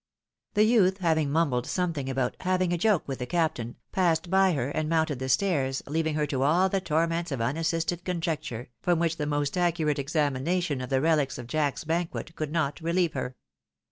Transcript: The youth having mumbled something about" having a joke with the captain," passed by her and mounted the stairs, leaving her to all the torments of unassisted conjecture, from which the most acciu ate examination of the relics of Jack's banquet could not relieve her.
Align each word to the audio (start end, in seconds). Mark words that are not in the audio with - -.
The 0.55 0.63
youth 0.63 0.97
having 0.97 1.31
mumbled 1.31 1.67
something 1.67 2.09
about" 2.09 2.35
having 2.49 2.73
a 2.73 2.77
joke 2.79 3.07
with 3.07 3.19
the 3.19 3.27
captain," 3.27 3.75
passed 3.91 4.31
by 4.31 4.53
her 4.53 4.69
and 4.69 4.89
mounted 4.89 5.19
the 5.19 5.29
stairs, 5.29 5.83
leaving 5.85 6.15
her 6.15 6.25
to 6.25 6.41
all 6.41 6.69
the 6.69 6.81
torments 6.81 7.31
of 7.31 7.39
unassisted 7.39 8.03
conjecture, 8.03 8.71
from 8.81 8.97
which 8.97 9.17
the 9.17 9.27
most 9.27 9.53
acciu 9.53 9.91
ate 9.91 9.99
examination 9.99 10.81
of 10.81 10.89
the 10.89 11.01
relics 11.01 11.37
of 11.37 11.45
Jack's 11.45 11.83
banquet 11.83 12.35
could 12.35 12.51
not 12.51 12.81
relieve 12.81 13.13
her. 13.13 13.35